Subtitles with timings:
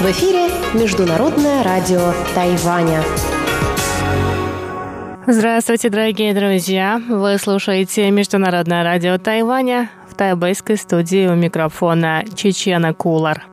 [0.00, 3.02] В эфире Международное радио Тайваня.
[5.26, 7.02] Здравствуйте, дорогие друзья!
[7.06, 13.51] Вы слушаете Международное радио Тайваня в тайбэйской студии у микрофона Чечена Кулар.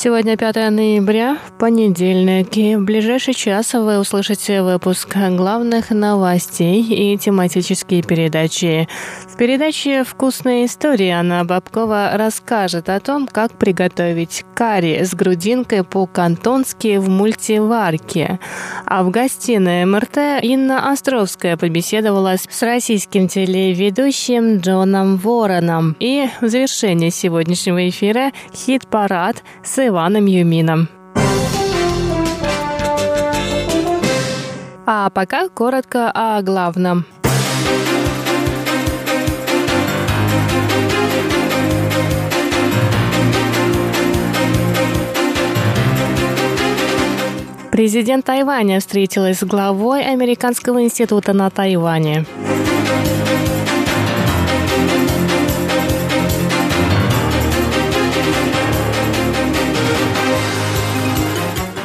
[0.00, 8.04] Сегодня 5 ноября, понедельник, и в ближайший час вы услышите выпуск главных новостей и тематические
[8.04, 8.88] передачи.
[9.26, 16.98] В передаче «Вкусная история» Анна Бабкова расскажет о том, как приготовить карри с грудинкой по-кантонски
[16.98, 18.38] в мультиварке.
[18.86, 25.96] А в гостиной МРТ Инна Островская побеседовала с российским телеведущим Джоном Вороном.
[25.98, 30.88] И в завершении сегодняшнего эфира хит-парад с Иваном Юмином.
[34.86, 37.04] А пока коротко о главном.
[47.70, 52.26] Президент Тайваня встретилась с главой Американского института на Тайване.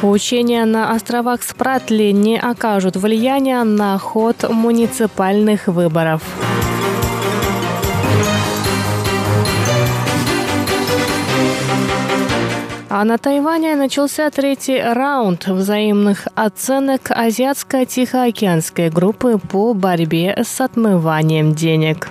[0.02, 6.22] Учения на островах Спратли не окажут влияния на ход муниципальных выборов.
[12.96, 22.10] А на Тайване начался третий раунд взаимных оценок Азиатско-Тихоокеанской группы по борьбе с отмыванием денег.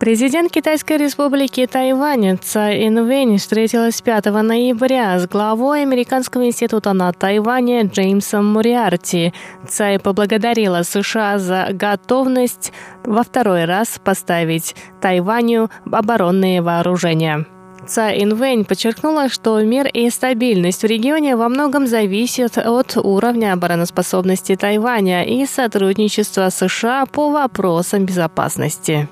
[0.00, 7.82] Президент Китайской республики Тайвань Цай Инвэнь встретилась 5 ноября с главой Американского института на Тайване
[7.82, 9.34] Джеймсом Муриарти.
[9.68, 12.72] Цай поблагодарила США за готовность
[13.04, 17.44] во второй раз поставить Тайваню оборонные вооружения.
[17.86, 24.54] Цай Инвэнь подчеркнула, что мир и стабильность в регионе во многом зависят от уровня обороноспособности
[24.56, 29.08] Тайваня и сотрудничества США по вопросам безопасности.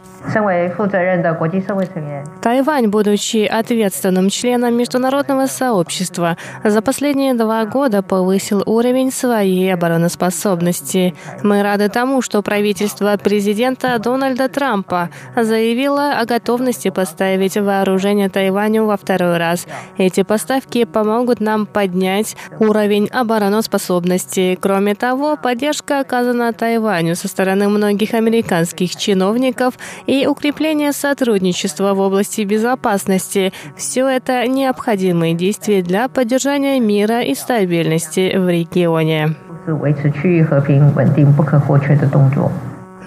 [2.43, 11.15] Тайвань, будучи ответственным членом международного сообщества, за последние два года повысил уровень своей обороноспособности.
[11.43, 18.97] Мы рады тому, что правительство президента Дональда Трампа заявило о готовности поставить вооружение Тайваню во
[18.97, 19.69] второй раз.
[19.99, 24.59] Эти поставки помогут нам поднять уровень обороноспособности.
[24.61, 29.75] Кроме того, поддержка оказана Тайваню со стороны многих американских чиновников
[30.07, 33.53] и укрепление сотрудничества в области безопасности.
[33.77, 39.37] Все это необходимые действия для поддержания мира и стабильности в регионе.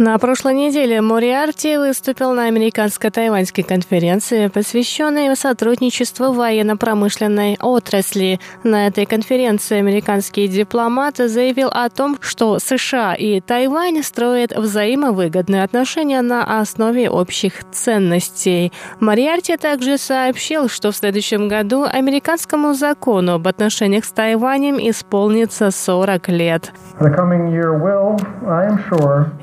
[0.03, 8.39] На прошлой неделе Мориарти выступил на американско-тайваньской конференции, посвященной сотрудничеству военно-промышленной отрасли.
[8.63, 16.23] На этой конференции американский дипломат заявил о том, что США и Тайвань строят взаимовыгодные отношения
[16.23, 18.73] на основе общих ценностей.
[18.99, 26.27] Мориарти также сообщил, что в следующем году американскому закону об отношениях с Тайванем исполнится 40
[26.29, 26.73] лет.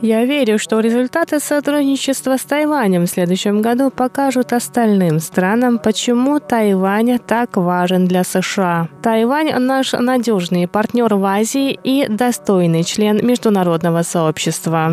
[0.00, 6.40] Я верю, верю, что результаты сотрудничества с Тайванем в следующем году покажут остальным странам, почему
[6.40, 8.88] Тайвань так важен для США.
[9.02, 14.92] Тайвань– наш надежный партнер в Азии и достойный член международного сообщества.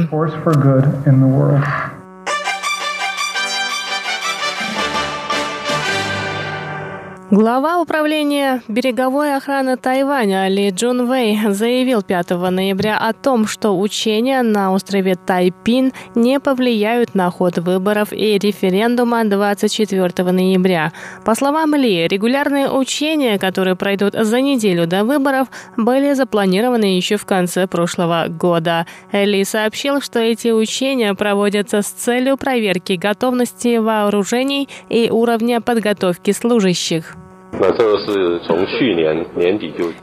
[7.31, 14.43] Глава управления береговой охраны Тайваня Ли Джун Вэй заявил 5 ноября о том, что учения
[14.43, 20.93] на острове Тайпин не повлияют на ход выборов и референдума 24 ноября.
[21.25, 25.47] По словам Ли, регулярные учения, которые пройдут за неделю до выборов,
[25.77, 28.85] были запланированы еще в конце прошлого года.
[29.11, 37.15] Ли сообщил, что эти учения проводятся с целью проверки готовности вооружений и уровня подготовки служащих.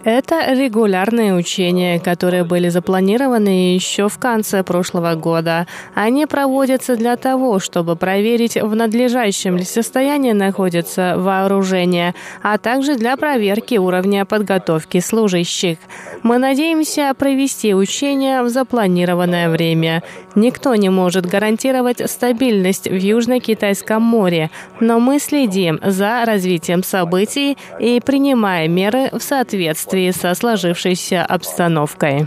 [0.04, 5.66] Это регулярные учения, которые были запланированы еще в конце прошлого года.
[5.94, 13.18] Они проводятся для того, чтобы проверить, в надлежащем ли состоянии находится вооружение, а также для
[13.18, 15.76] проверки уровня подготовки служащих.
[16.22, 20.02] Мы надеемся провести учения в запланированное время.
[20.34, 24.50] Никто не может гарантировать стабильность в Южно-Китайском море,
[24.80, 27.41] но мы следим за развитием событий
[27.78, 32.26] и принимаем меры в соответствии со сложившейся обстановкой.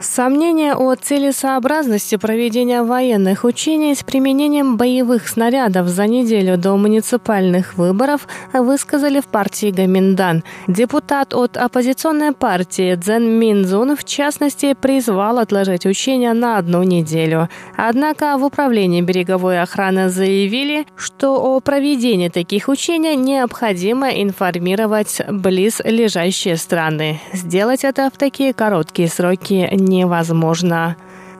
[0.00, 8.28] Сомнения о целесообразности проведения военных учений с применением боевых снарядов за неделю до муниципальных выборов
[8.52, 10.44] высказали в партии Гаминдан.
[10.66, 17.48] Депутат от оппозиционной партии Цзэн Минзун, в частности, призвал отложить учения на одну неделю.
[17.76, 26.56] Однако в управлении береговой охраны заявили, что о проведении таких учений необходимо информировать близ лежащие
[26.56, 27.20] страны.
[27.32, 30.96] Сделать это в такие короткие сроки невозможно.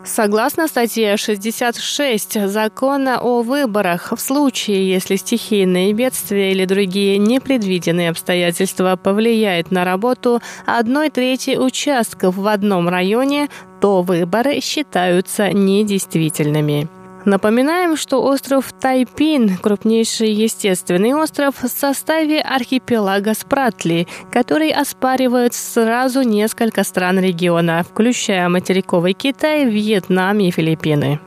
[0.06, 8.94] Согласно статье 66 Закона о выборах, в случае, если стихийные бедствия или другие непредвиденные обстоятельства
[8.96, 13.48] повлияют на работу одной трети участков в одном районе,
[13.80, 16.88] то выборы считаются недействительными.
[17.26, 26.84] Напоминаем, что остров Тайпин– крупнейший естественный остров в составе архипелага Спратли, который оспаривают сразу несколько
[26.84, 31.18] стран региона, включая материковый Китай, Вьетнам и Филиппины.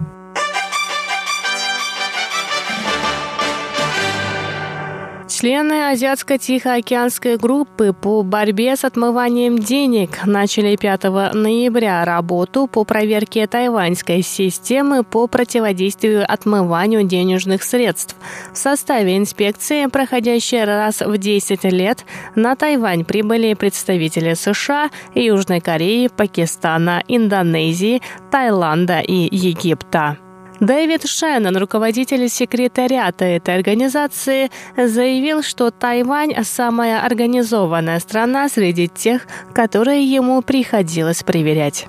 [5.40, 11.04] Члены Азиатско-Тихоокеанской группы по борьбе с отмыванием денег начали 5
[11.34, 18.18] ноября работу по проверке тайваньской системы по противодействию отмыванию денежных средств.
[18.52, 22.04] В составе инспекции, проходящей раз в 10 лет,
[22.36, 30.18] на Тайвань прибыли представители США, Южной Кореи, Пакистана, Индонезии, Таиланда и Египта.
[30.60, 40.04] Дэвид Шеннон, руководитель секретариата этой организации, заявил, что Тайвань– самая организованная страна среди тех, которые
[40.04, 41.88] ему приходилось проверять.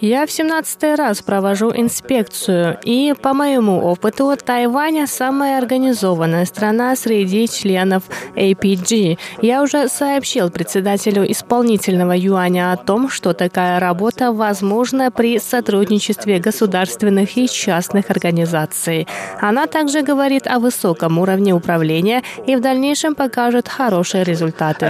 [0.00, 7.48] Я в 17 раз провожу инспекцию, и по моему опыту Тайвань самая организованная страна среди
[7.48, 8.02] членов
[8.34, 9.18] APG.
[9.42, 17.36] Я уже сообщил председателю исполнительного юаня о том, что такая работа возможна при сотрудничестве государственных
[17.36, 19.06] и частных организаций.
[19.40, 24.86] Она также говорит о высоком уровне управления и в дальнейшем покажет хорошие результаты.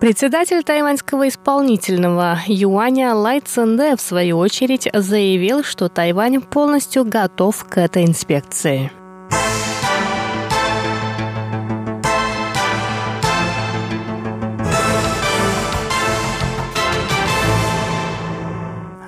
[0.00, 7.78] Председатель тайваньского исполнительного юаня Лай Цинде, в свою очередь, заявил, что Тайвань полностью готов к
[7.78, 8.92] этой инспекции.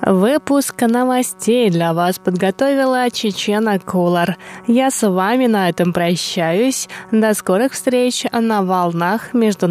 [0.03, 4.35] Выпуск новостей для вас подготовила Чечена Кулар.
[4.65, 6.89] Я с вами на этом прощаюсь.
[7.11, 9.61] До скорых встреч на волнах международного